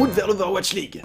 [0.00, 1.02] route vers l'Overwatch League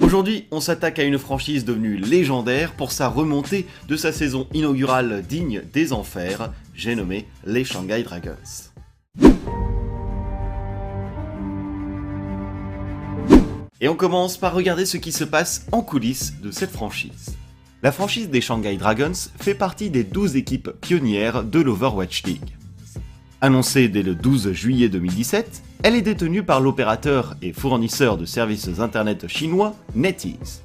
[0.00, 5.24] Aujourd'hui, on s'attaque à une franchise devenue légendaire pour sa remontée de sa saison inaugurale
[5.26, 8.36] digne des enfers, j'ai nommé les Shanghai Dragons.
[13.80, 17.39] Et on commence par regarder ce qui se passe en coulisses de cette franchise.
[17.82, 22.54] La franchise des Shanghai Dragons fait partie des 12 équipes pionnières de l'Overwatch League.
[23.40, 28.68] Annoncée dès le 12 juillet 2017, elle est détenue par l'opérateur et fournisseur de services
[28.80, 30.62] internet chinois NetEase.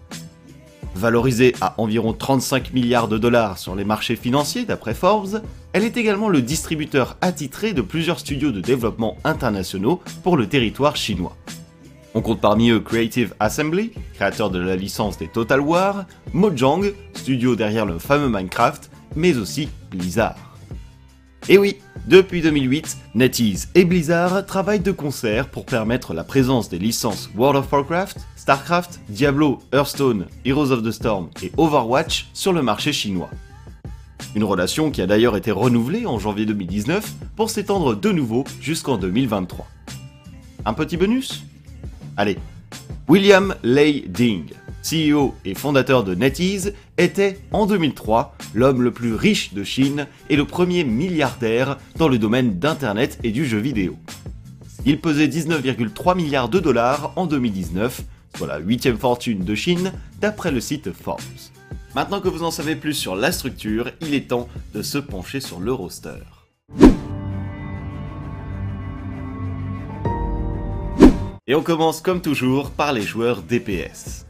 [0.94, 5.42] Valorisée à environ 35 milliards de dollars sur les marchés financiers d'après Forbes,
[5.72, 10.98] elle est également le distributeur attitré de plusieurs studios de développement internationaux pour le territoire
[10.98, 11.38] chinois.
[12.18, 17.58] On compte parmi eux Creative Assembly, créateur de la licence des Total War, Mojang, studio
[17.58, 20.38] derrière le fameux Minecraft, mais aussi Blizzard.
[21.50, 21.76] Et oui,
[22.08, 27.58] depuis 2008, NetEase et Blizzard travaillent de concert pour permettre la présence des licences World
[27.58, 33.30] of Warcraft, StarCraft, Diablo, Hearthstone, Heroes of the Storm et Overwatch sur le marché chinois.
[34.36, 38.98] Une relation qui a d'ailleurs été renouvelée en janvier 2019 pour s'étendre de nouveau jusqu'en
[38.98, 39.68] 2023.
[40.64, 41.44] Un petit bonus?
[42.18, 42.38] Allez,
[43.10, 44.46] William Lei Ding,
[44.82, 50.38] CEO et fondateur de NetEase, était en 2003 l'homme le plus riche de Chine et
[50.38, 53.98] le premier milliardaire dans le domaine d'Internet et du jeu vidéo.
[54.86, 58.02] Il pesait 19,3 milliards de dollars en 2019,
[58.38, 59.92] soit la huitième fortune de Chine
[60.22, 61.22] d'après le site Forbes.
[61.96, 65.42] Maintenant que vous en savez plus sur la structure, il est temps de se pencher
[65.42, 66.22] sur le roster.
[71.48, 74.26] Et on commence comme toujours par les joueurs DPS.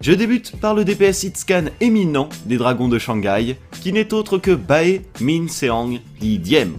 [0.00, 4.50] Je débute par le DPS hitscan éminent des Dragons de Shanghai, qui n'est autre que
[4.50, 6.78] Bae Min Seong Li Diem.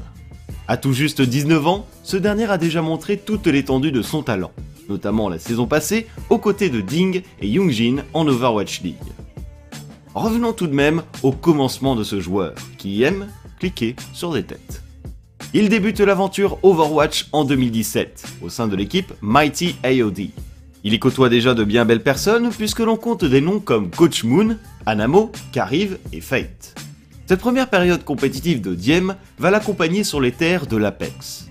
[0.67, 4.51] À tout juste 19 ans, ce dernier a déjà montré toute l'étendue de son talent,
[4.89, 8.97] notamment la saison passée aux côtés de Ding et Youngjin en Overwatch League.
[10.13, 14.83] Revenons tout de même au commencement de ce joueur, qui aime cliquer sur des têtes.
[15.53, 20.29] Il débute l'aventure Overwatch en 2017, au sein de l'équipe Mighty AOD.
[20.85, 24.23] Il y côtoie déjà de bien belles personnes, puisque l'on compte des noms comme Coach
[24.23, 26.73] Moon, Anamo, Kariv et Fate.
[27.25, 31.49] Cette première période compétitive de Diem va l'accompagner sur les terres de l'Apex.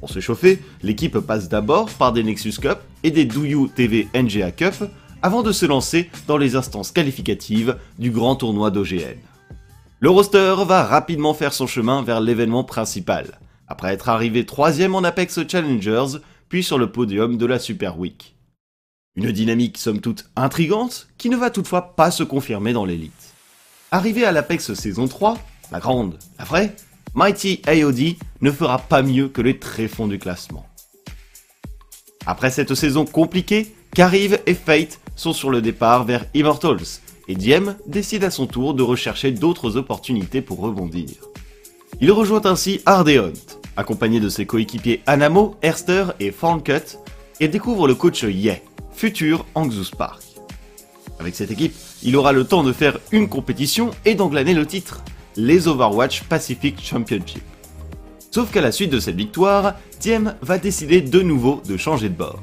[0.00, 4.50] Pour se chauffer, l'équipe passe d'abord par des Nexus Cup et des Douyu TV NGA
[4.52, 4.76] Cup
[5.20, 9.18] avant de se lancer dans les instances qualificatives du grand tournoi d'OGN.
[10.02, 15.04] Le roster va rapidement faire son chemin vers l'événement principal, après être arrivé troisième en
[15.04, 16.18] Apex Challengers,
[16.48, 18.34] puis sur le podium de la Super Week.
[19.14, 23.32] Une dynamique somme toute intrigante, qui ne va toutefois pas se confirmer dans l'élite.
[23.92, 25.38] Arrivé à l'Apex saison 3,
[25.70, 26.74] la grande, la vraie,
[27.14, 30.66] Mighty AOD ne fera pas mieux que les tréfonds du classement.
[32.26, 37.76] Après cette saison compliquée, Carive et Fate sont sur le départ vers Immortals, et Diem
[37.86, 41.10] décide à son tour de rechercher d'autres opportunités pour rebondir.
[42.00, 43.32] Il rejoint ainsi Ardeont,
[43.76, 46.98] accompagné de ses coéquipiers Anamo, Erster et Farncut,
[47.40, 48.60] et découvre le coach Ye,
[48.92, 50.22] futur Angzus Park.
[51.18, 55.02] Avec cette équipe, il aura le temps de faire une compétition et d'englaner le titre,
[55.36, 57.42] les Overwatch Pacific Championship.
[58.30, 62.14] Sauf qu'à la suite de cette victoire, Diem va décider de nouveau de changer de
[62.14, 62.42] bord.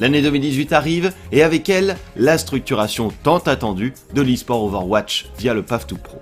[0.00, 5.62] L'année 2018 arrive et avec elle, la structuration tant attendue de l'esport Overwatch via le
[5.62, 6.20] Path to Pro.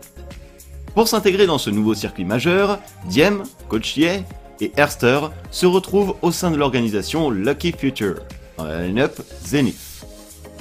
[0.94, 4.25] Pour s'intégrer dans ce nouveau circuit majeur, Diem, Coach Ye
[4.60, 5.20] et Erster
[5.50, 8.16] se retrouvent au sein de l'organisation Lucky Future,
[8.58, 9.78] dans line-up Zenith.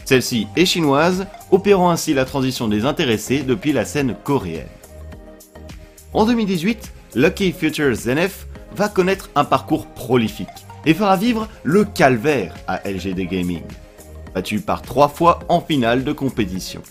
[0.06, 4.68] Celle-ci est chinoise, opérant ainsi la transition des intéressés depuis la scène coréenne.
[6.14, 10.48] En 2018, Lucky Future Zenith va connaître un parcours prolifique
[10.86, 13.64] et fera vivre le calvaire à LGD Gaming,
[14.34, 16.82] battu par trois fois en finale de compétition.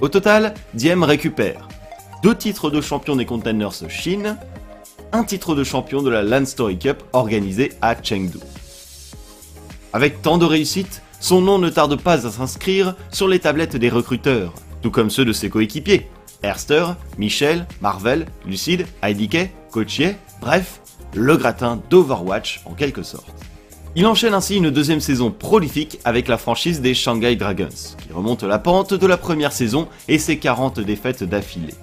[0.00, 1.68] Au total, Diem récupère
[2.22, 4.36] deux titres de champion des Containers Chine,
[5.12, 8.38] un titre de champion de la Land Story Cup organisée à Chengdu.
[9.92, 13.88] Avec tant de réussite, son nom ne tarde pas à s'inscrire sur les tablettes des
[13.88, 16.08] recruteurs, tout comme ceux de ses coéquipiers,
[16.42, 16.86] Erster,
[17.16, 20.80] Michel, Marvel, Lucide, IDK, Coachier, bref,
[21.14, 23.34] le gratin d'Overwatch en quelque sorte.
[23.96, 27.68] Il enchaîne ainsi une deuxième saison prolifique avec la franchise des Shanghai Dragons,
[27.98, 31.74] qui remonte la pente de la première saison et ses 40 défaites d'affilée.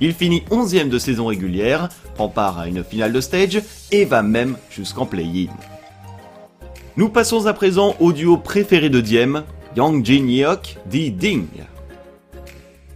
[0.00, 3.62] Il finit 11ème de saison régulière, prend part à une finale de stage
[3.92, 5.52] et va même jusqu'en play-in.
[6.96, 9.44] Nous passons à présent au duo préféré de Diem,
[9.76, 11.46] Yang Jin Yeok dit Ding.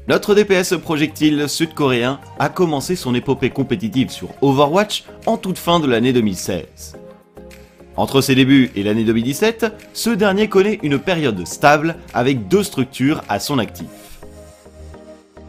[0.08, 5.88] Notre DPS projectile sud-coréen a commencé son épopée compétitive sur Overwatch en toute fin de
[5.88, 6.96] l'année 2016.
[7.96, 13.24] Entre ses débuts et l'année 2017, ce dernier connaît une période stable avec deux structures
[13.28, 13.88] à son actif.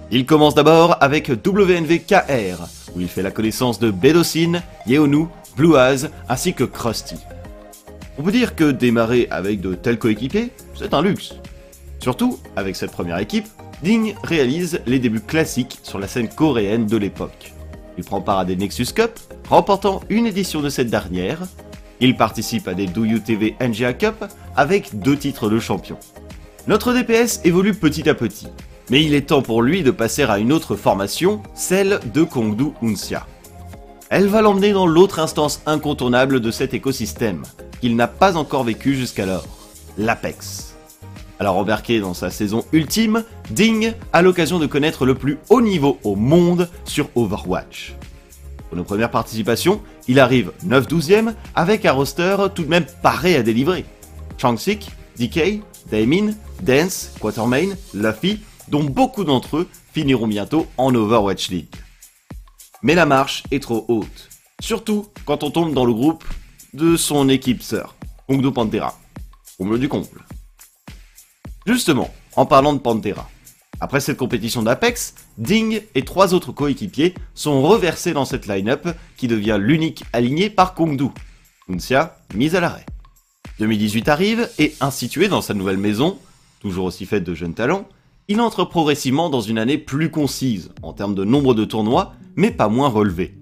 [0.09, 6.55] Il commence d'abord avec WNVKR, où il fait la connaissance de Bedocin, Yeonu, Bluaz ainsi
[6.55, 7.17] que Krusty.
[8.17, 11.35] On peut dire que démarrer avec de tels coéquipiers, c'est un luxe.
[11.99, 13.45] Surtout, avec cette première équipe,
[13.83, 17.53] Ding réalise les débuts classiques sur la scène coréenne de l'époque.
[17.97, 19.11] Il prend part à des Nexus Cup,
[19.49, 21.39] remportant une édition de cette dernière.
[21.99, 24.25] Il participe à des Do TV NGA Cup
[24.55, 25.97] avec deux titres de champion.
[26.67, 28.47] Notre DPS évolue petit à petit,
[28.89, 32.71] mais il est temps pour lui de passer à une autre formation, celle de Kongdu
[32.81, 33.25] Uncia.
[34.09, 37.43] Elle va l'emmener dans l'autre instance incontournable de cet écosystème,
[37.79, 39.47] qu'il n'a pas encore vécu jusqu'alors,
[39.97, 40.66] l'Apex.
[41.39, 45.99] Alors embarqué dans sa saison ultime, Ding a l'occasion de connaître le plus haut niveau
[46.03, 47.93] au monde sur Overwatch.
[48.69, 53.43] Pour nos premières participations, il arrive 9-12ème avec un roster tout de même paré à
[53.43, 53.85] délivrer.
[54.37, 54.89] Changsik,
[55.19, 61.75] DK, Daemin, Dance, Quatermain, Luffy dont beaucoup d'entre eux finiront bientôt en Overwatch League.
[62.83, 64.29] Mais la marche est trop haute,
[64.59, 66.25] surtout quand on tombe dans le groupe
[66.73, 67.95] de son équipe sœur,
[68.27, 68.97] Kongdo Pantera.
[69.57, 70.26] Comble du comble.
[71.67, 73.29] Justement, en parlant de Pantera,
[73.81, 78.87] après cette compétition d'Apex, Ding et trois autres coéquipiers sont reversés dans cette line-up
[79.17, 81.09] qui devient l'unique aligné par Kongdu.
[81.67, 82.85] Uncia mise à l'arrêt.
[83.59, 86.17] 2018 arrive et institué dans sa nouvelle maison,
[86.61, 87.85] toujours aussi faite de jeunes talents,
[88.29, 92.51] il entre progressivement dans une année plus concise en termes de nombre de tournois, mais
[92.51, 93.37] pas moins relevé.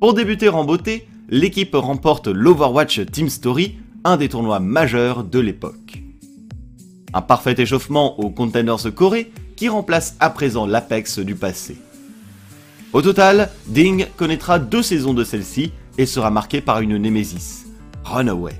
[0.00, 6.01] Pour débuter en beauté, l'équipe remporte l'Overwatch Team Story, un des tournois majeurs de l'époque.
[7.14, 11.76] Un parfait échauffement aux Contenders Corée qui remplace à présent l'Apex du passé.
[12.92, 17.66] Au total, Ding connaîtra deux saisons de celle-ci et sera marqué par une némésis,
[18.04, 18.54] Runaway.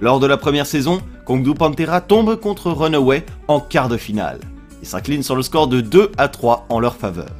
[0.00, 4.40] Lors de la première saison, Kongdu Pantera tombe contre Runaway en quart de finale
[4.82, 7.30] et s'incline sur le score de 2 à 3 en leur faveur.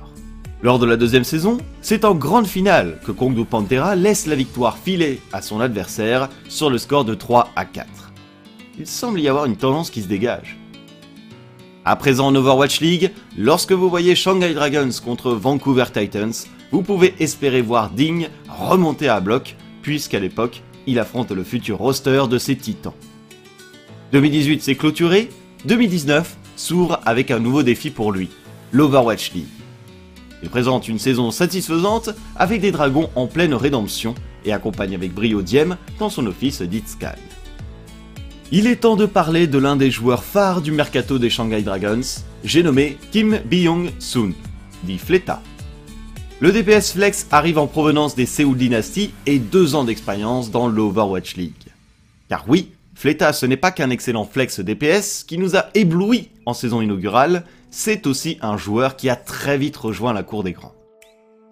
[0.62, 4.78] Lors de la deuxième saison, c'est en grande finale que Kongdu Pantera laisse la victoire
[4.78, 8.01] filer à son adversaire sur le score de 3 à 4.
[8.82, 10.58] Il semble y avoir une tendance qui se dégage.
[11.84, 16.32] À présent en Overwatch League, lorsque vous voyez Shanghai Dragons contre Vancouver Titans,
[16.72, 22.24] vous pouvez espérer voir Ding remonter à bloc, puisqu'à l'époque, il affronte le futur roster
[22.28, 22.92] de ses titans.
[24.10, 25.28] 2018 s'est clôturé,
[25.64, 28.30] 2019 s'ouvre avec un nouveau défi pour lui,
[28.72, 29.46] l'Overwatch League.
[30.42, 35.40] Il présente une saison satisfaisante avec des dragons en pleine rédemption et accompagne avec brio
[35.40, 37.31] Diem dans son office d'Itsky.
[38.54, 42.02] Il est temps de parler de l'un des joueurs phares du mercato des Shanghai Dragons,
[42.44, 44.34] j'ai nommé Kim Byung-soon,
[44.84, 45.40] dit Fleta.
[46.40, 51.36] Le DPS Flex arrive en provenance des Seoul Dynasty et deux ans d'expérience dans l'Overwatch
[51.36, 51.54] League.
[52.28, 56.52] Car oui, Fleta ce n'est pas qu'un excellent flex DPS qui nous a éblouis en
[56.52, 60.74] saison inaugurale, c'est aussi un joueur qui a très vite rejoint la cour des grands.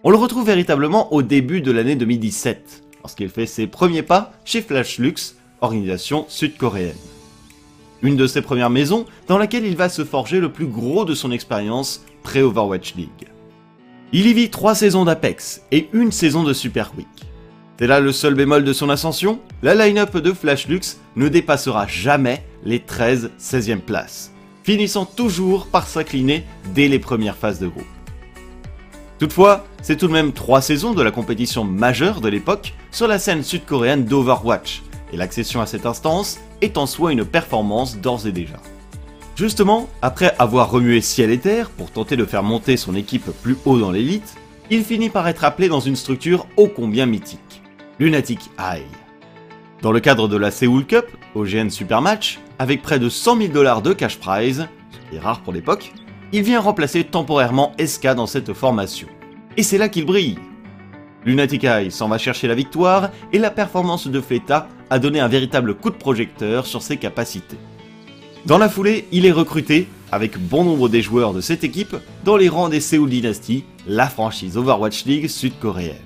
[0.05, 4.61] On le retrouve véritablement au début de l'année 2017, lorsqu'il fait ses premiers pas chez
[4.61, 6.97] Flash Lux, organisation sud-coréenne.
[8.03, 11.15] Une de ses premières maisons dans laquelle il va se forger le plus gros de
[11.15, 13.29] son expérience pré-Overwatch League.
[14.13, 17.07] Il y vit 3 saisons d'Apex et une saison de Super Week.
[17.79, 21.87] C'est là le seul bémol de son ascension, la line-up de Flash Lux ne dépassera
[21.87, 24.33] jamais les 13-16e places,
[24.65, 27.87] finissant toujours par s'incliner dès les premières phases de groupe.
[29.19, 33.19] Toutefois, c'est tout de même 3 saisons de la compétition majeure de l'époque sur la
[33.19, 38.33] scène sud-coréenne d'Overwatch, et l'accession à cette instance est en soi une performance d'ores et
[38.33, 38.57] déjà.
[39.37, 43.57] Justement, après avoir remué ciel et terre pour tenter de faire monter son équipe plus
[43.65, 44.37] haut dans l'élite,
[44.71, 47.63] il finit par être appelé dans une structure ô combien mythique,
[47.99, 48.85] Lunatic High.
[49.83, 53.81] Dans le cadre de la Seoul Cup, OGN Supermatch, avec près de 100 000 dollars
[53.81, 55.93] de cash prize, ce qui est rare pour l'époque,
[56.33, 59.09] il vient remplacer temporairement SK dans cette formation.
[59.57, 60.39] Et c'est là qu'il brille.
[61.25, 65.29] Lunatic High s'en va chercher la victoire et la performance de Fleta a donné un
[65.29, 67.57] véritable coup de projecteur sur ses capacités.
[68.47, 72.37] Dans la foulée, il est recruté, avec bon nombre des joueurs de cette équipe, dans
[72.37, 75.97] les rangs des Seoul Dynasty, la franchise Overwatch League sud-coréenne.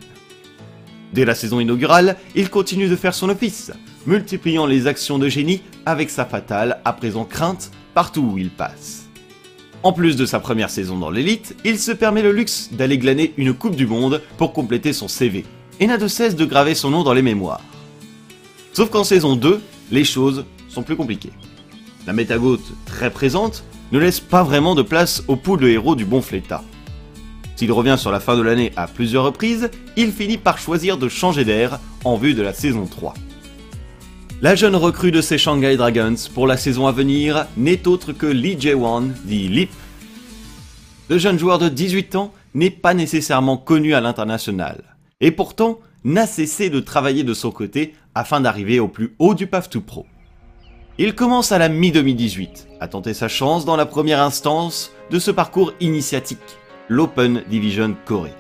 [1.13, 3.73] Dès la saison inaugurale, il continue de faire son office,
[4.07, 9.05] multipliant les actions de génie avec sa fatale, à présent crainte, partout où il passe.
[9.85, 13.33] En plus de sa première saison dans l'élite, il se permet le luxe d'aller glaner
[13.37, 15.45] une Coupe du Monde pour compléter son CV,
[15.79, 17.61] et n'a de cesse de graver son nom dans les mémoires.
[18.75, 19.63] Sauf qu'en saison 2,
[19.93, 21.33] les choses sont plus compliquées.
[22.09, 23.63] La métagote très présente
[23.93, 26.65] ne laisse pas vraiment de place au de héros du bon Fleta.
[27.55, 31.09] S'il revient sur la fin de l'année à plusieurs reprises, il finit par choisir de
[31.09, 33.15] changer d'air en vue de la saison 3.
[34.43, 38.27] La jeune recrue de ces Shanghai Dragons pour la saison à venir n'est autre que
[38.27, 39.71] Lee Jae-won, dit Lip.
[41.09, 44.83] Le jeune joueur de 18 ans n'est pas nécessairement connu à l'international,
[45.21, 49.47] et pourtant n'a cessé de travailler de son côté afin d'arriver au plus haut du
[49.47, 50.07] PAF 2 Pro.
[50.99, 55.31] Il commence à la mi-2018 à tenter sa chance dans la première instance de ce
[55.31, 56.39] parcours initiatique,
[56.89, 58.35] l'Open Division Corée.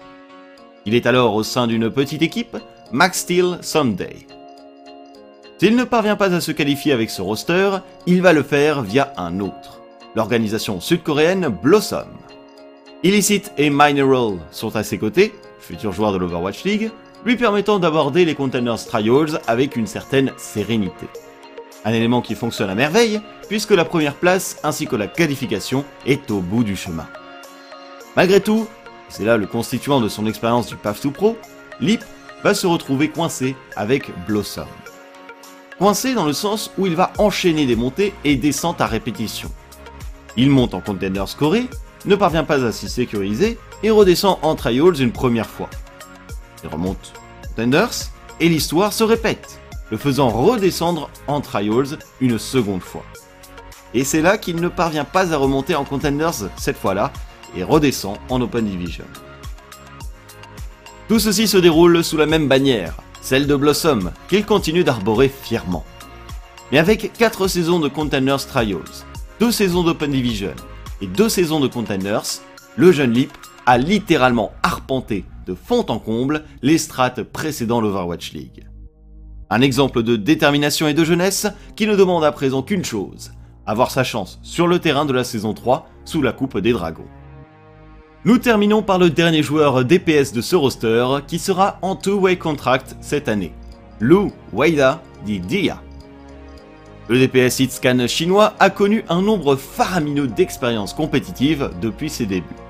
[0.86, 2.56] Il est alors au sein d'une petite équipe,
[2.92, 4.26] Max Steel Sunday.
[5.58, 9.14] S'il ne parvient pas à se qualifier avec ce roster, il va le faire via
[9.16, 9.80] un autre,
[10.14, 12.08] l'organisation sud-coréenne Blossom.
[13.02, 16.90] Illicit et Mineral sont à ses côtés, futurs joueurs de l'Overwatch League,
[17.24, 21.06] lui permettant d'aborder les Containers Trials avec une certaine sérénité.
[21.84, 26.30] Un élément qui fonctionne à merveille, puisque la première place ainsi que la qualification est
[26.30, 27.06] au bout du chemin.
[28.16, 28.66] Malgré tout,
[29.08, 31.36] c'est là le constituant de son expérience du PAF 2 Pro,
[31.80, 32.02] Lip
[32.42, 34.66] va se retrouver coincé avec Blossom.
[35.78, 39.50] Coincé dans le sens où il va enchaîner des montées et descentes à répétition.
[40.36, 41.68] Il monte en Contenders scoré,
[42.06, 45.68] ne parvient pas à s'y sécuriser et redescend en Trials une première fois.
[46.64, 47.12] Il remonte
[47.48, 53.04] Contenders et l'histoire se répète, le faisant redescendre en Trials une seconde fois.
[53.92, 57.12] Et c'est là qu'il ne parvient pas à remonter en Contenders cette fois-là
[57.56, 59.04] et redescend en Open Division.
[61.06, 65.84] Tout ceci se déroule sous la même bannière, celle de Blossom, qu'il continue d'arborer fièrement.
[66.72, 68.80] Mais avec 4 saisons de Contenders Trials,
[69.38, 70.54] 2 saisons d'Open Division
[71.02, 72.40] et 2 saisons de Contenders,
[72.76, 73.30] le jeune Lip
[73.66, 78.66] a littéralement arpenté de fond en comble les strates précédant l'Overwatch League.
[79.50, 81.46] Un exemple de détermination et de jeunesse
[81.76, 83.32] qui ne demande à présent qu'une chose,
[83.66, 87.08] avoir sa chance sur le terrain de la saison 3 sous la coupe des dragons.
[88.24, 92.96] Nous terminons par le dernier joueur DPS de ce roster qui sera en two-way contract
[93.00, 93.52] cette année,
[94.00, 95.80] Lu Weida dit Dia.
[97.08, 102.63] Le DPS Hitscan chinois a connu un nombre faramineux d'expériences compétitives depuis ses débuts.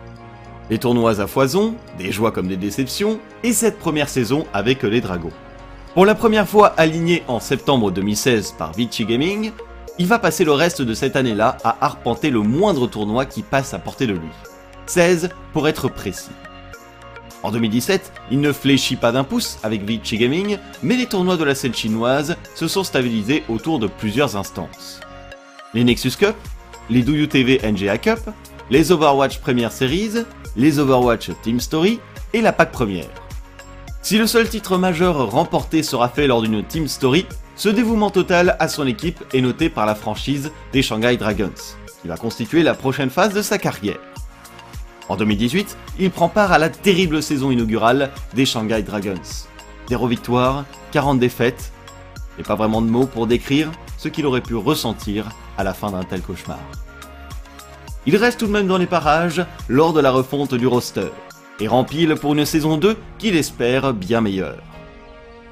[0.71, 5.01] Des tournois à foison, des joies comme des déceptions, et cette première saison avec les
[5.03, 5.33] Dragons.
[5.93, 9.53] Pour la première fois aligné en septembre 2016 par Vichy Gaming,
[9.99, 13.75] il va passer le reste de cette année-là à arpenter le moindre tournoi qui passe
[13.75, 14.31] à portée de lui.
[14.87, 16.33] 16 pour être précis.
[17.43, 21.45] En 2017, il ne fléchit pas d'un pouce avec Vichy Gaming, mais les tournois de
[21.45, 25.01] la scène chinoise se sont stabilisés autour de plusieurs instances.
[25.75, 26.35] Les Nexus Cup,
[26.89, 28.21] les Douyu TV NGA Cup,
[28.71, 30.25] les Overwatch Premier Series,
[30.57, 32.01] les Overwatch Team Story
[32.33, 33.09] et la PAC première.
[34.03, 38.57] Si le seul titre majeur remporté sera fait lors d'une Team Story, ce dévouement total
[38.59, 41.53] à son équipe est noté par la franchise des Shanghai Dragons,
[42.03, 44.01] qui va constituer la prochaine phase de sa carrière.
[45.09, 49.47] En 2018, il prend part à la terrible saison inaugurale des Shanghai Dragons.
[49.89, 51.73] 0 victoires, 40 défaites,
[52.39, 55.29] et pas vraiment de mots pour décrire ce qu'il aurait pu ressentir
[55.59, 56.59] à la fin d'un tel cauchemar.
[58.07, 61.09] Il reste tout de même dans les parages lors de la refonte du roster,
[61.59, 64.63] et rempile pour une saison 2 qu'il espère bien meilleure.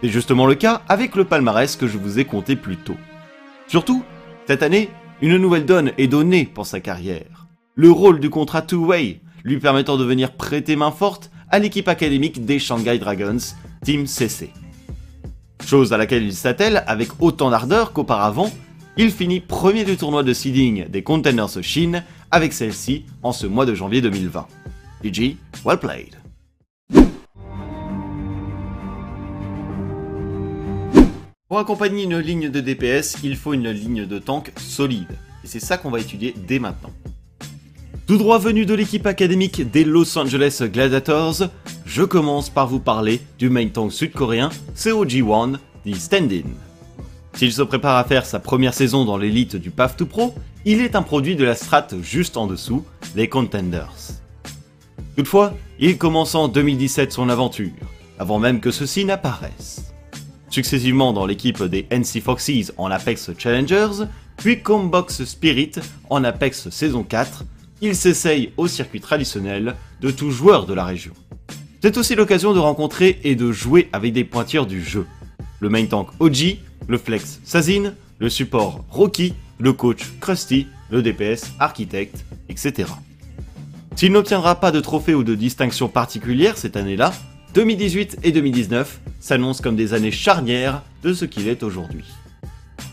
[0.02, 2.97] C'est justement le cas avec le palmarès que je vous ai compté plus tôt.
[3.68, 4.04] Surtout,
[4.47, 4.90] cette année,
[5.23, 7.47] une nouvelle donne est donnée pour sa carrière.
[7.75, 12.44] Le rôle du contrat two-way, lui permettant de venir prêter main forte à l'équipe académique
[12.44, 13.38] des Shanghai Dragons,
[13.82, 14.50] Team CC.
[15.64, 18.50] Chose à laquelle il s'attelle avec autant d'ardeur qu'auparavant,
[18.97, 23.67] il finit premier du tournoi de seeding des Containers Chine avec celle-ci en ce mois
[23.67, 24.49] de janvier 2020.
[25.05, 26.17] GG, well played.
[31.49, 35.19] Pour accompagner une ligne de DPS, il faut une ligne de tank solide.
[35.45, 36.91] Et c'est ça qu'on va étudier dès maintenant.
[38.07, 41.51] Tout droit venu de l'équipe académique des Los Angeles Gladiators,
[41.85, 46.72] je commence par vous parler du main tank sud-coréen COG1, dit Stand-In.
[47.35, 50.35] S'il se prépare à faire sa première saison dans l'élite du PAF 2 Pro,
[50.65, 52.85] il est un produit de la strat juste en dessous,
[53.17, 54.21] les Contenders.
[55.17, 57.73] Toutefois, il commence en 2017 son aventure,
[58.19, 58.71] avant même que
[59.05, 59.93] n'apparaisse.
[60.51, 64.05] Successivement dans l'équipe des NC Foxes en Apex Challengers,
[64.37, 65.73] puis Combox Spirit
[66.11, 67.45] en Apex saison 4,
[67.81, 71.12] il s'essaye au circuit traditionnel de tout joueur de la région.
[71.83, 75.07] C'est aussi l'occasion de rencontrer et de jouer avec des pointures du jeu.
[75.61, 76.59] Le main tank OG,
[76.89, 82.89] le flex Sazin, le support Rocky, le coach Krusty, le DPS Architect, etc.
[83.97, 87.12] S'il n'obtiendra pas de trophée ou de distinction particulière cette année-là,
[87.55, 92.05] 2018 et 2019 s'annoncent comme des années charnières de ce qu'il est aujourd'hui.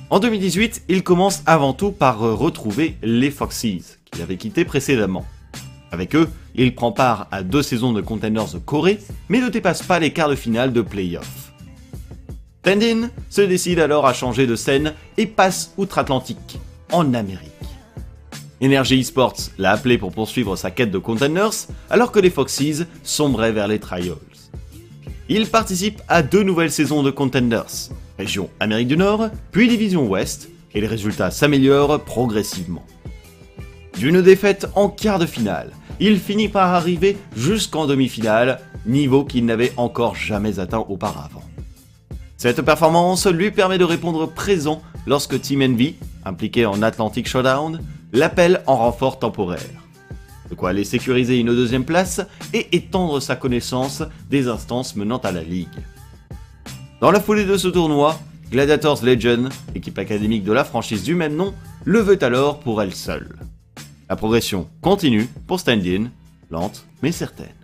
[0.10, 5.26] En 2018, il commence avant tout par retrouver les Foxes, qu'il avait quittés précédemment.
[5.92, 10.00] Avec eux, il prend part à deux saisons de Contenders Corée, mais ne dépasse pas
[10.00, 11.49] les quarts de finale de playoff.
[12.62, 16.60] Tendin se décide alors à changer de scène et passe outre-Atlantique,
[16.92, 17.50] en Amérique.
[18.62, 23.54] Energy Esports l'a appelé pour poursuivre sa quête de Contenders, alors que les Foxes sombraient
[23.54, 24.18] vers les Trials.
[25.30, 30.50] Il participe à deux nouvelles saisons de Contenders, région Amérique du Nord, puis Division Ouest,
[30.74, 32.86] et les résultats s'améliorent progressivement.
[33.98, 39.74] D'une défaite en quart de finale, il finit par arriver jusqu'en demi-finale, niveau qu'il n'avait
[39.78, 41.44] encore jamais atteint auparavant.
[42.40, 47.82] Cette performance lui permet de répondre présent lorsque Team Envy, impliqué en Atlantic Showdown,
[48.14, 49.60] l'appelle en renfort temporaire.
[50.50, 52.22] De quoi aller sécuriser une deuxième place
[52.54, 55.68] et étendre sa connaissance des instances menant à la Ligue.
[57.02, 58.18] Dans la foulée de ce tournoi,
[58.50, 61.54] Gladiators Legend, équipe académique de la franchise du même nom,
[61.84, 63.36] le veut alors pour elle seule.
[64.10, 66.06] La progression continue pour stand-in,
[66.50, 67.59] lente mais certaine.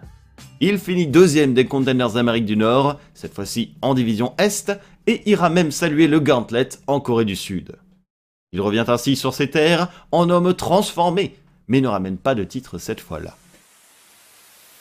[0.62, 4.71] Il finit deuxième des Contenders d'Amérique du Nord, cette fois-ci en division Est,
[5.07, 7.75] et ira même saluer le Gauntlet en Corée du Sud.
[8.53, 11.35] Il revient ainsi sur ses terres en homme transformé,
[11.67, 13.35] mais ne ramène pas de titre cette fois-là.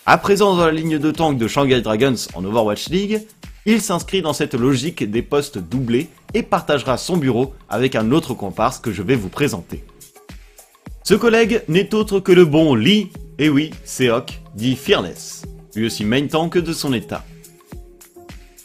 [0.07, 3.27] À présent dans la ligne de tank de Shanghai Dragons en Overwatch League,
[3.67, 8.35] il s'inscrit dans cette logique des postes doublés et partagera son bureau avec un autre
[8.35, 9.83] comparse que je vais vous présenter.
[11.03, 15.43] Ce collègue n'est autre que le bon Lee, et oui, Seok, dit Fearless,
[15.77, 17.25] lui aussi main tank de son état.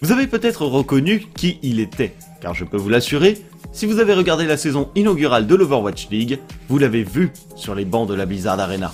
[0.02, 4.14] Vous avez peut-être reconnu qui il était, car je peux vous l'assurer, si vous avez
[4.14, 6.40] regardé la saison inaugurale de l'Overwatch League,
[6.70, 8.94] vous l'avez vu sur les bancs de la Blizzard Arena.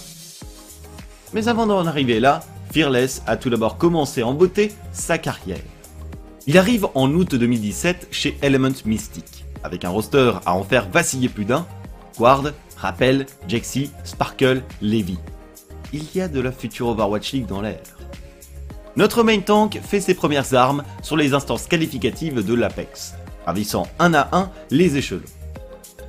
[1.34, 2.41] Mais avant d'en arriver là,
[2.72, 5.62] Fearless a tout d'abord commencé en beauté sa carrière.
[6.48, 11.29] Il arrive en août 2017 chez Element Mystic, avec un roster à en faire vaciller
[11.29, 11.65] plus d'un,
[12.17, 15.17] Quard, Rappel, Jexy, Sparkle, Levy.
[15.93, 17.94] Il y a de la future Overwatch League dans l'air.
[18.97, 23.13] Notre main tank fait ses premières armes sur les instances qualificatives de l'Apex,
[23.45, 25.21] ravissant un à un les échelons.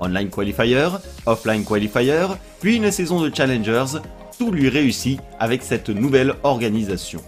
[0.01, 0.88] Online Qualifier,
[1.27, 2.27] Offline Qualifier,
[2.61, 3.99] puis une saison de Challengers,
[4.38, 7.20] tout lui réussit avec cette nouvelle organisation.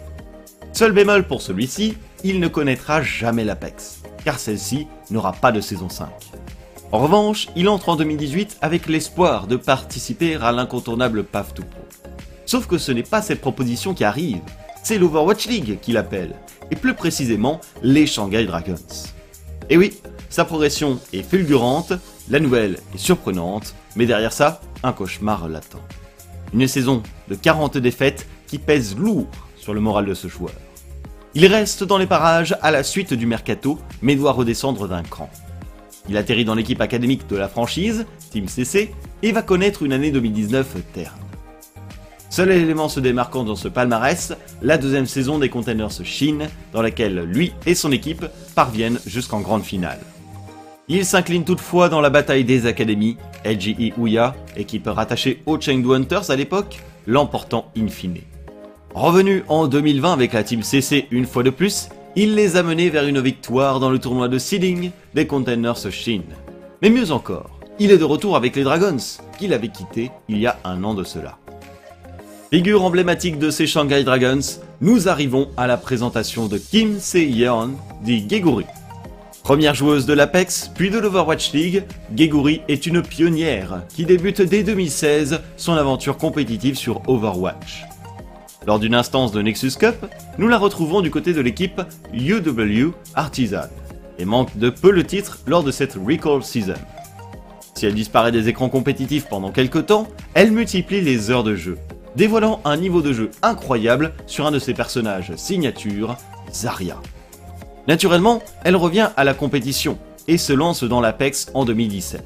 [0.73, 5.89] Seul bémol pour celui-ci, il ne connaîtra jamais l'Apex, car celle-ci n'aura pas de saison
[5.89, 6.09] 5.
[6.93, 11.83] En revanche, il entre en 2018 avec l'espoir de participer à l'incontournable Path to Pro.
[12.47, 14.41] Sauf que ce n'est pas cette proposition qui arrive,
[14.83, 16.35] c'est l'Overwatch League qui l'appelle,
[16.71, 18.75] et plus précisément les Shanghai Dragons.
[19.71, 21.93] Et oui, sa progression est fulgurante,
[22.31, 25.77] la nouvelle est surprenante, mais derrière ça, un cauchemar latent.
[26.55, 30.55] Une saison de 40 défaites qui pèse lourd sur le moral de ce joueur.
[31.35, 35.31] Il reste dans les parages à la suite du mercato, mais doit redescendre d'un cran.
[36.09, 40.11] Il atterrit dans l'équipe académique de la franchise, Team CC, et va connaître une année
[40.11, 41.28] 2019 terne.
[42.39, 47.25] Seul élément se démarquant dans ce palmarès, la deuxième saison des Containers Chine, dans laquelle
[47.25, 48.25] lui et son équipe
[48.55, 49.99] parviennent jusqu'en grande finale.
[50.87, 56.31] Il s'incline toutefois dans la bataille des académies, LGE Ouya, équipe rattachée aux Chengdu Hunters
[56.31, 58.21] à l'époque, l'emportant in fine.
[58.95, 62.89] Revenu en 2020 avec la team CC une fois de plus, il les a menés
[62.89, 66.23] vers une victoire dans le tournoi de seeding des Containers Shin.
[66.83, 68.97] Mais mieux encore, il est de retour avec les Dragons,
[69.41, 71.37] qu'il avait quittés il y a un an de cela.
[72.51, 74.41] Figure emblématique de ces Shanghai Dragons,
[74.81, 78.65] nous arrivons à la présentation de Kim Se-yeon, dit Geguri.
[79.43, 81.85] Première joueuse de l'Apex, puis de l'Overwatch League,
[82.17, 87.85] Geguri est une pionnière qui débute dès 2016 son aventure compétitive sur Overwatch.
[88.67, 90.07] Lors d'une instance de Nexus Cup,
[90.39, 91.83] nous la retrouvons du côté de l'équipe
[92.15, 93.69] UW Artisan,
[94.19, 96.73] et manque de peu le titre lors de cette Recall Season.
[97.75, 101.77] Si elle disparaît des écrans compétitifs pendant quelques temps, elle multiplie les heures de jeu,
[102.17, 106.17] dévoilant un niveau de jeu incroyable sur un de ses personnages signature,
[106.53, 107.01] Zarya.
[107.87, 112.23] Naturellement, elle revient à la compétition et se lance dans l'Apex en 2017.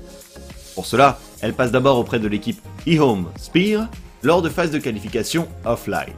[0.75, 3.89] Pour cela, elle passe d'abord auprès de l'équipe eHome Spear
[4.23, 6.15] lors de phases de qualification offline.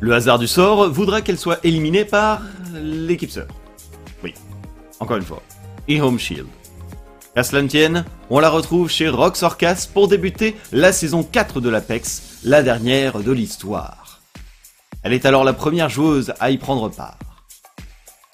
[0.00, 2.42] Le hasard du sort voudra qu'elle soit éliminée par
[2.74, 3.48] l'équipe sœur.
[4.24, 4.34] Oui,
[4.98, 5.42] encore une fois.
[5.88, 6.46] Et Home Shield.
[7.34, 11.68] Qu'à cela tienne, on la retrouve chez Rox Orcas pour débuter la saison 4 de
[11.68, 14.20] l'Apex, la dernière de l'histoire.
[15.04, 17.18] Elle est alors la première joueuse à y prendre part.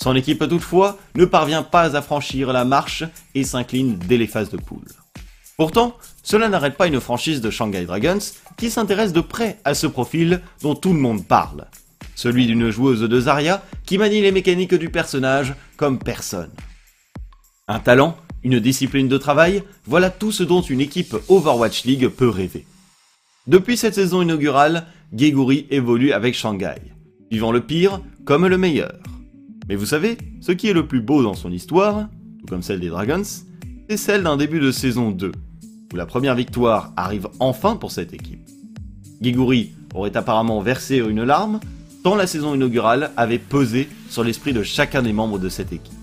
[0.03, 3.05] Son équipe toutefois ne parvient pas à franchir la marche
[3.35, 4.89] et s'incline dès les phases de poule.
[5.59, 8.19] Pourtant, cela n'arrête pas une franchise de Shanghai Dragons
[8.57, 11.67] qui s'intéresse de près à ce profil dont tout le monde parle.
[12.15, 16.51] Celui d'une joueuse de Zarya qui manie les mécaniques du personnage comme personne.
[17.69, 22.29] Un talent, une discipline de travail, voilà tout ce dont une équipe Overwatch League peut
[22.29, 22.65] rêver.
[23.49, 26.77] Depuis cette saison inaugurale, Geguri évolue avec Shanghai,
[27.29, 29.01] vivant le pire comme le meilleur.
[29.69, 32.79] Mais vous savez, ce qui est le plus beau dans son histoire, tout comme celle
[32.79, 33.25] des Dragons,
[33.91, 35.33] c'est celle d'un début de saison 2,
[35.93, 38.49] où la première victoire arrive enfin pour cette équipe.
[39.21, 41.59] Geguri aurait apparemment versé une larme,
[42.05, 45.96] tant la saison inaugurale avait pesé sur l'esprit de chacun des membres de cette équipe.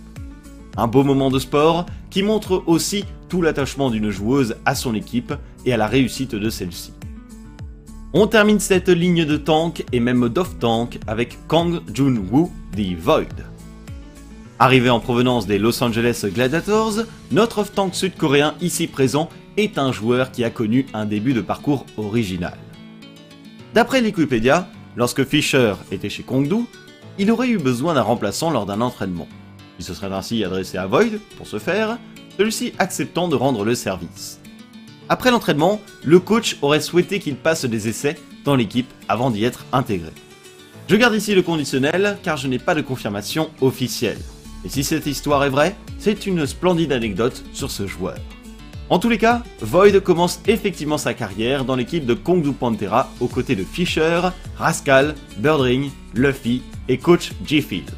[0.75, 5.33] Un beau moment de sport qui montre aussi tout l'attachement d'une joueuse à son équipe
[5.65, 6.93] et à la réussite de celle-ci.
[8.13, 13.25] On termine cette ligne de tank et même d'off-tank avec Kang Jun-woo, The Void.
[14.59, 20.31] Arrivé en provenance des Los Angeles Gladiators, notre off-tank sud-coréen ici présent est un joueur
[20.31, 22.57] qui a connu un début de parcours original.
[23.73, 26.65] D'après Wikipédia, lorsque Fisher était chez Kongdu,
[27.17, 29.27] il aurait eu besoin d'un remplaçant lors d'un entraînement.
[29.79, 31.97] Il se serait ainsi adressé à Void pour ce faire,
[32.38, 34.39] celui-ci acceptant de rendre le service.
[35.09, 39.65] Après l'entraînement, le coach aurait souhaité qu'il passe des essais dans l'équipe avant d'y être
[39.71, 40.12] intégré.
[40.88, 44.19] Je garde ici le conditionnel car je n'ai pas de confirmation officielle.
[44.65, 48.17] Et si cette histoire est vraie, c'est une splendide anecdote sur ce joueur.
[48.89, 53.27] En tous les cas, Void commence effectivement sa carrière dans l'équipe de Kongdu Pantera aux
[53.27, 54.21] côtés de Fisher,
[54.57, 57.89] Rascal, Birdring, Luffy et coach G-Field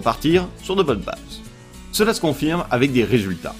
[0.00, 1.42] partir sur de bonnes bases.
[1.92, 3.54] Cela se confirme avec des résultats.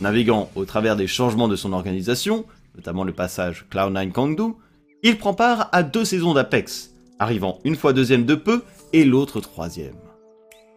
[0.00, 2.44] Naviguant au travers des changements de son organisation,
[2.76, 4.54] notamment le passage Cloud9 Kangdu,
[5.02, 9.40] il prend part à deux saisons d'Apex, arrivant une fois deuxième de peu et l'autre
[9.40, 9.94] troisième.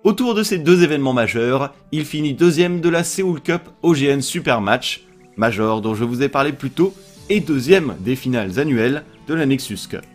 [0.04, 4.62] Autour de ces deux événements majeurs, il finit deuxième de la Seoul Cup OGN Super
[4.62, 5.06] Match,
[5.38, 6.94] major dont je vous ai parlé plus tôt,
[7.30, 10.06] et deuxième des finales annuelles de la Nexus Cup.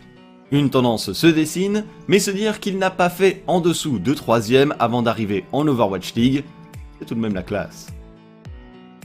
[0.52, 4.52] Une tendance se dessine, mais se dire qu'il n'a pas fait en dessous de 3
[4.78, 6.44] avant d'arriver en Overwatch League,
[6.98, 7.86] c'est tout de même la classe.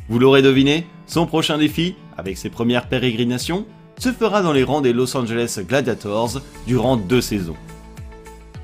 [0.10, 3.66] Vous l'aurez deviné, son prochain défi, avec ses premières pérégrinations,
[3.98, 7.56] se fera dans les rangs des Los Angeles Gladiators durant deux saisons.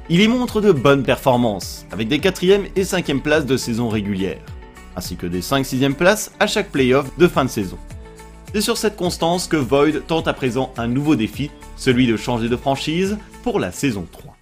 [0.10, 4.42] Il y montre de bonnes performances, avec des 4e et 5e places de saison régulière,
[4.98, 7.78] ainsi que des 5-6e places à chaque playoff de fin de saison.
[8.54, 12.50] C'est sur cette constance que Void tente à présent un nouveau défi celui de changer
[12.50, 14.38] de franchise pour la saison 3.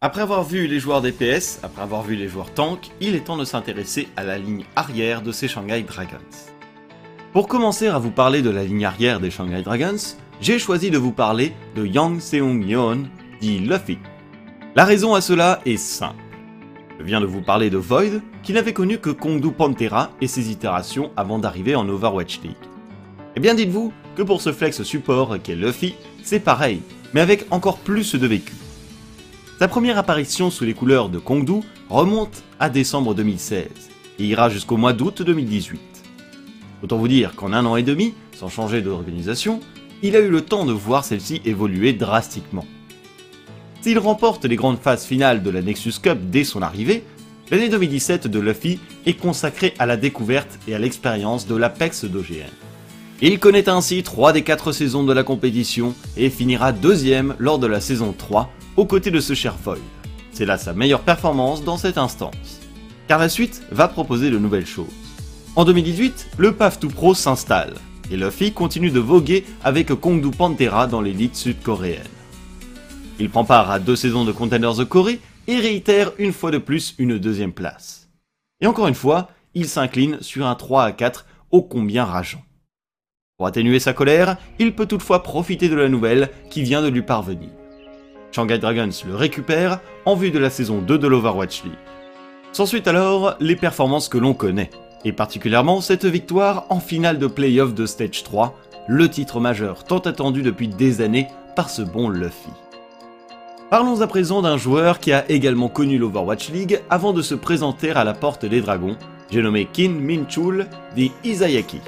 [0.00, 3.36] Après avoir vu les joueurs DPS, après avoir vu les joueurs tank, il est temps
[3.36, 6.16] de s'intéresser à la ligne arrière de ces Shanghai Dragons.
[7.34, 10.96] Pour commencer à vous parler de la ligne arrière des Shanghai Dragons, j'ai choisi de
[10.98, 13.02] vous parler de Yang Seung Yeon,
[13.42, 13.98] dit Luffy.
[14.74, 16.23] La raison à cela est simple.
[16.98, 20.50] Je viens de vous parler de Void, qui n'avait connu que Kongdu Pantera et ses
[20.50, 22.54] itérations avant d'arriver en Overwatch League.
[23.34, 27.78] Eh bien dites-vous que pour ce flex support qu'est Luffy, c'est pareil, mais avec encore
[27.78, 28.52] plus de vécu.
[29.58, 33.66] Sa première apparition sous les couleurs de Kongdu remonte à décembre 2016
[34.20, 35.80] et ira jusqu'au mois d'août 2018.
[36.84, 39.58] Autant vous dire qu'en un an et demi, sans changer d'organisation,
[40.02, 42.66] il a eu le temps de voir celle-ci évoluer drastiquement.
[43.84, 47.04] S'il remporte les grandes phases finales de la Nexus Cup dès son arrivée,
[47.50, 52.48] l'année 2017 de Luffy est consacrée à la découverte et à l'expérience de l'Apex d'OGN.
[53.20, 57.66] Il connaît ainsi 3 des 4 saisons de la compétition et finira deuxième lors de
[57.66, 59.76] la saison 3 aux côtés de ce cher Foy.
[60.32, 62.62] C'est là sa meilleure performance dans cette instance.
[63.06, 64.86] Car la suite va proposer de nouvelles choses.
[65.56, 67.74] En 2018, le PAF 2 Pro s'installe
[68.10, 72.13] et Luffy continue de voguer avec Kongdu Pantera dans l'élite sud-coréenne.
[73.20, 76.58] Il prend part à deux saisons de Contenders of Corée et réitère une fois de
[76.58, 78.08] plus une deuxième place.
[78.60, 82.42] Et encore une fois, il s'incline sur un 3 à 4 ô combien rageant.
[83.36, 87.02] Pour atténuer sa colère, il peut toutefois profiter de la nouvelle qui vient de lui
[87.02, 87.50] parvenir.
[88.32, 91.74] Shanghai Dragons le récupère en vue de la saison 2 de l'Overwatch League.
[92.52, 94.70] S'ensuit alors les performances que l'on connaît,
[95.04, 99.98] et particulièrement cette victoire en finale de playoff de Stage 3, le titre majeur tant
[99.98, 102.50] attendu depuis des années par ce bon Luffy.
[103.74, 107.90] Parlons à présent d'un joueur qui a également connu l'Overwatch League avant de se présenter
[107.90, 108.96] à la porte des dragons,
[109.32, 111.80] j'ai nommé Kin Min-chul dit Izayaki.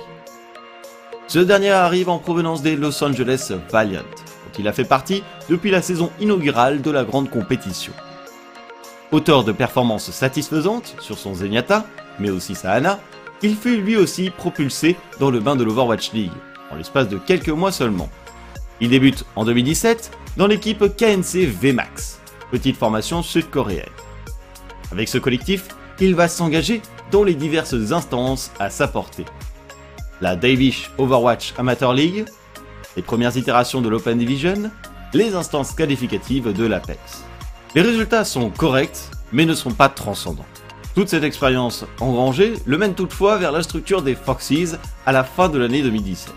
[1.29, 5.71] Ce dernier arrive en provenance des Los Angeles Valiant, dont il a fait partie depuis
[5.71, 7.93] la saison inaugurale de la grande compétition.
[9.13, 11.87] Auteur de performances satisfaisantes sur son Zenyatta,
[12.19, 12.99] mais aussi sa Hana,
[13.43, 16.33] il fut lui aussi propulsé dans le bain de l'Overwatch League,
[16.73, 18.09] en l'espace de quelques mois seulement.
[18.81, 22.21] Il débute en 2017 dans l'équipe KNC VMAX,
[22.51, 23.89] petite formation sud-coréenne.
[24.93, 25.69] Avec ce collectif,
[25.99, 29.25] il va s'engager dans les diverses instances à sa portée.
[30.21, 32.27] La Davish Overwatch Amateur League,
[32.97, 34.71] les premières itérations de l'Open Division,
[35.15, 37.25] les instances qualificatives de l'Apex.
[37.75, 40.47] Les résultats sont corrects, mais ne sont pas transcendants.
[40.95, 45.49] Toute cette expérience engrangée le mène toutefois vers la structure des Foxes à la fin
[45.49, 46.33] de l'année 2017.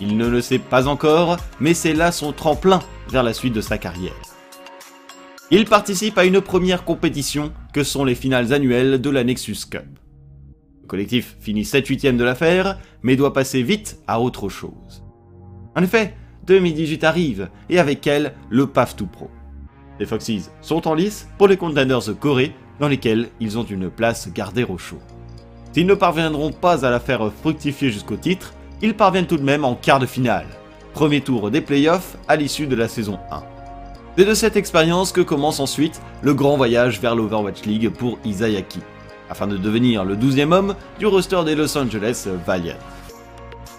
[0.00, 3.60] Il ne le sait pas encore, mais c'est là son tremplin vers la suite de
[3.60, 4.14] sa carrière.
[5.50, 9.84] Il participe à une première compétition que sont les finales annuelles de la Nexus Cup.
[10.82, 15.04] Le collectif finit 7-8ème de l'affaire, mais doit passer vite à autre chose.
[15.76, 16.14] En effet,
[16.46, 19.30] 2018 arrive, et avec elle, le PAF tout pro.
[19.98, 23.90] Les Foxes sont en lice pour les Contenders de Corée, dans lesquels ils ont une
[23.90, 25.00] place gardée au chaud.
[25.72, 29.64] S'ils ne parviendront pas à la faire fructifier jusqu'au titre, ils parviennent tout de même
[29.64, 30.46] en quart de finale,
[30.94, 33.42] premier tour des playoffs à l'issue de la saison 1.
[34.16, 38.80] C'est de cette expérience que commence ensuite le grand voyage vers l'Overwatch League pour Isayaki,
[39.30, 42.74] afin de devenir le 12e homme du roster des Los Angeles Valiant.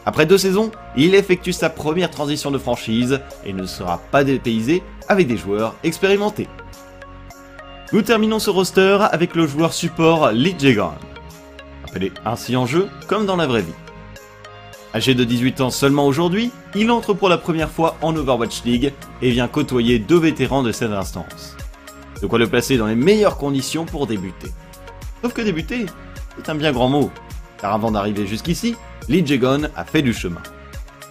[0.03, 4.81] Après deux saisons, il effectue sa première transition de franchise et ne sera pas dépaysé
[5.07, 6.47] avec des joueurs expérimentés.
[7.93, 10.95] Nous terminons ce roster avec le joueur support Lee Jagan,
[11.87, 13.73] appelé ainsi en jeu comme dans la vraie vie.
[14.93, 18.93] Âgé de 18 ans seulement aujourd'hui, il entre pour la première fois en Overwatch League
[19.21, 21.56] et vient côtoyer deux vétérans de cette instance.
[22.21, 24.49] De quoi le placer dans les meilleures conditions pour débuter.
[25.21, 25.86] Sauf que débuter,
[26.38, 27.10] c'est un bien grand mot,
[27.58, 28.75] car avant d'arriver jusqu'ici,
[29.08, 30.41] Lee Jagon a fait du chemin.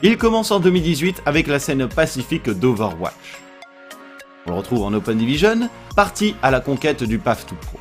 [0.02, 3.40] Il commence en 2018 avec la scène pacifique d'Overwatch.
[4.46, 7.78] On le retrouve en Open Division, parti à la conquête du PAF 2 Pro.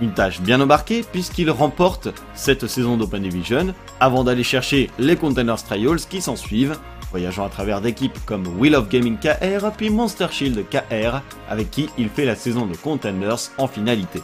[0.00, 5.62] Une tâche bien embarquée puisqu'il remporte cette saison d'Open Division avant d'aller chercher les Containers
[5.62, 6.78] Trials qui s'en suivent,
[7.10, 11.90] voyageant à travers d'équipes comme Wheel of Gaming KR puis Monster Shield KR avec qui
[11.98, 14.22] il fait la saison de Containers en finalité.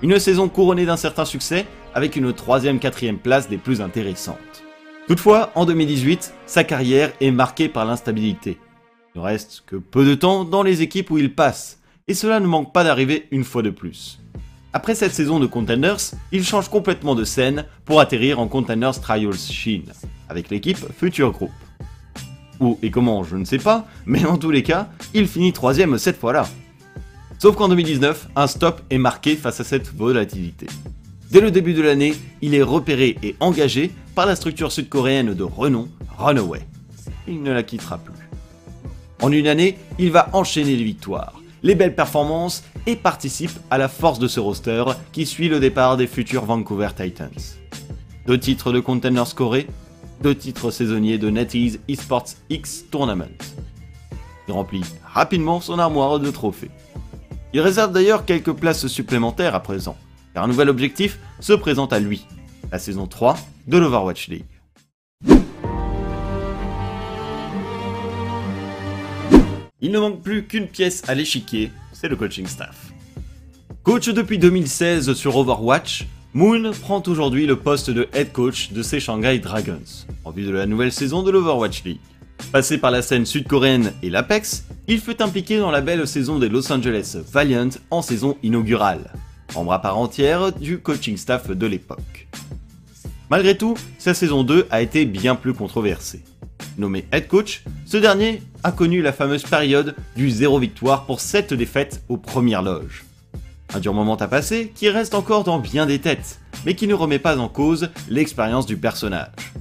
[0.00, 4.38] Une saison couronnée d'un certain succès avec une troisième quatrième place des plus intéressantes.
[5.08, 8.58] Toutefois, en 2018, sa carrière est marquée par l'instabilité.
[9.14, 12.38] Il ne reste que peu de temps dans les équipes où il passe, et cela
[12.38, 14.20] ne manque pas d'arriver une fois de plus.
[14.78, 19.36] Après cette saison de Contenders, il change complètement de scène pour atterrir en Contenders Trials
[19.36, 19.90] Chine,
[20.28, 21.50] avec l'équipe Future Group.
[22.60, 25.98] Où et comment, je ne sais pas, mais en tous les cas, il finit troisième
[25.98, 26.46] cette fois-là.
[27.40, 30.68] Sauf qu'en 2019, un stop est marqué face à cette volatilité.
[31.32, 35.42] Dès le début de l'année, il est repéré et engagé par la structure sud-coréenne de
[35.42, 35.88] renom
[36.18, 36.60] Runaway.
[37.26, 38.14] Il ne la quittera plus.
[39.22, 43.88] En une année, il va enchaîner les victoires, les belles performances et participe à la
[43.88, 47.30] force de ce roster qui suit le départ des futurs Vancouver Titans.
[48.26, 49.66] Deux titres de Container scorés,
[50.22, 53.38] deux titres saisonniers de NetEase Esports X Tournament.
[54.46, 56.70] Il remplit rapidement son armoire de trophées.
[57.52, 59.96] Il réserve d'ailleurs quelques places supplémentaires à présent,
[60.34, 62.26] car un nouvel objectif se présente à lui,
[62.70, 64.57] la saison 3 de l'Overwatch League.
[69.80, 72.92] Il ne manque plus qu'une pièce à l'échiquier, c'est le coaching staff.
[73.84, 78.98] Coach depuis 2016 sur Overwatch, Moon prend aujourd'hui le poste de head coach de ces
[78.98, 82.00] Shanghai Dragons, en vue de la nouvelle saison de l'Overwatch League.
[82.50, 86.48] Passé par la scène sud-coréenne et l'Apex, il fut impliqué dans la belle saison des
[86.48, 89.12] Los Angeles Valiant en saison inaugurale,
[89.54, 92.26] membre à part entière du coaching staff de l'époque.
[93.30, 96.24] Malgré tout, sa saison 2 a été bien plus controversée.
[96.78, 101.54] Nommé head coach, ce dernier a connu la fameuse période du zéro victoire pour 7
[101.54, 103.04] défaites aux premières loges.
[103.74, 106.94] Un dur moment à passer qui reste encore dans bien des têtes, mais qui ne
[106.94, 109.52] remet pas en cause l'expérience du personnage.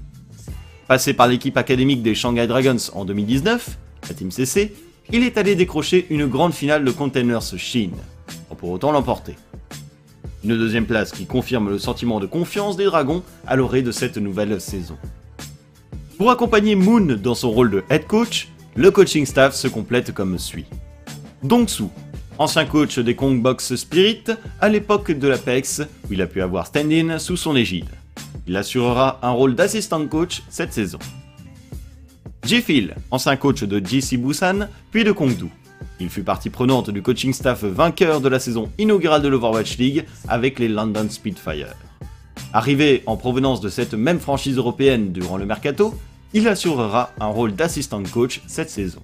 [0.88, 4.74] Passé par l'équipe académique des Shanghai Dragons en 2019, la Team CC,
[5.12, 7.96] il est allé décrocher une grande finale de Containers Chine,
[8.48, 9.36] sans pour autant l'emporter.
[10.44, 14.18] Une deuxième place qui confirme le sentiment de confiance des Dragons à l'orée de cette
[14.18, 14.98] nouvelle saison.
[16.18, 20.40] Pour accompagner Moon dans son rôle de head coach, le coaching staff se complète comme
[20.40, 20.66] suit.
[21.44, 21.84] Dongsu,
[22.40, 24.24] ancien coach des Kongbox Spirit
[24.60, 27.86] à l'époque de l'Apex, où il a pu avoir stand-in sous son égide.
[28.48, 30.98] Il assurera un rôle d'assistant coach cette saison.
[32.44, 35.52] J-Phil, ancien coach de JC Busan, puis de Kongdu.
[36.00, 40.06] Il fut partie prenante du coaching staff vainqueur de la saison inaugurale de l'Overwatch League
[40.28, 41.76] avec les London Spitfire.
[42.54, 45.94] Arrivé en provenance de cette même franchise européenne durant le mercato,
[46.34, 49.02] il assurera un rôle d'assistant coach cette saison.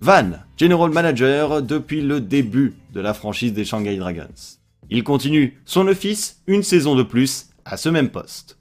[0.00, 4.58] Van, General Manager depuis le début de la franchise des Shanghai Dragons.
[4.90, 8.58] Il continue son office une saison de plus à ce même poste.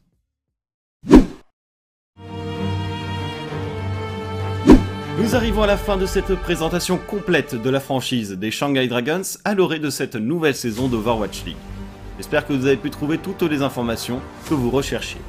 [5.20, 9.22] Nous arrivons à la fin de cette présentation complète de la franchise des Shanghai Dragons
[9.46, 11.56] à l'orée de cette nouvelle saison d'Overwatch League.
[12.18, 15.22] J'espère que vous avez pu trouver toutes les informations que vous recherchiez.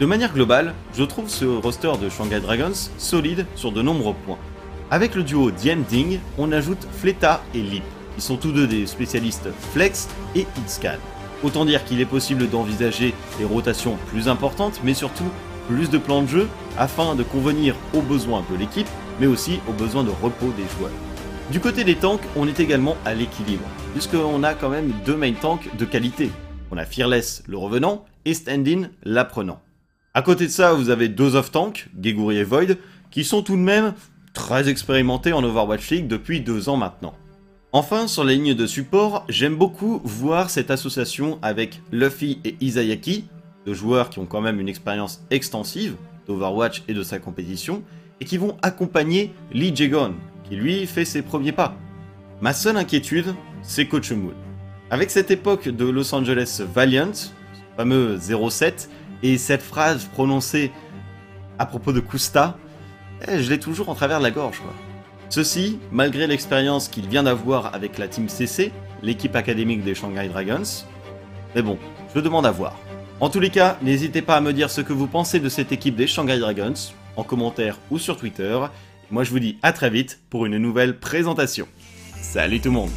[0.00, 4.38] De manière globale, je trouve ce roster de Shanghai Dragons solide sur de nombreux points.
[4.90, 7.84] Avec le duo Ding, on ajoute Fleta et Lip.
[8.16, 10.98] Ils sont tous deux des spécialistes flex et hitscan.
[11.44, 15.30] Autant dire qu'il est possible d'envisager des rotations plus importantes, mais surtout
[15.68, 18.88] plus de plans de jeu afin de convenir aux besoins de l'équipe,
[19.20, 20.92] mais aussi aux besoins de repos des joueurs.
[21.50, 25.32] Du côté des tanks, on est également à l'équilibre, puisqu'on a quand même deux main
[25.32, 26.30] tanks de qualité.
[26.70, 29.62] On a Fearless, le revenant, et Standin, l'apprenant.
[30.12, 32.76] À côté de ça, vous avez deux off-tanks, Geguri et Void,
[33.10, 33.94] qui sont tout de même
[34.34, 37.14] très expérimentés en Overwatch League depuis deux ans maintenant.
[37.72, 43.24] Enfin, sur la ligne de support, j'aime beaucoup voir cette association avec Luffy et Izayaki,
[43.64, 47.82] deux joueurs qui ont quand même une expérience extensive d'Overwatch et de sa compétition,
[48.20, 51.78] et qui vont accompagner Lee Jagon, qui lui fait ses premiers pas.
[52.42, 54.34] Ma seule inquiétude, c'est Coach Moon.
[54.90, 57.12] Avec cette époque de Los Angeles Valiant,
[57.78, 58.90] fameux 07,
[59.22, 60.70] et cette phrase prononcée
[61.58, 62.58] à propos de Kusta,
[63.26, 64.60] eh, je l'ai toujours en travers de la gorge.
[65.30, 68.70] Ceci, malgré l'expérience qu'il vient d'avoir avec la Team CC,
[69.02, 70.84] l'équipe académique des Shanghai Dragons.
[71.54, 71.78] Mais bon,
[72.14, 72.78] je demande à voir.
[73.18, 75.72] En tous les cas, n'hésitez pas à me dire ce que vous pensez de cette
[75.72, 76.74] équipe des Shanghai Dragons,
[77.16, 78.60] en commentaire ou sur Twitter.
[79.10, 81.66] Moi je vous dis à très vite pour une nouvelle présentation.
[82.20, 82.90] Salut tout le monde